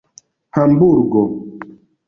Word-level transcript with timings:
hamburgo 0.55 1.21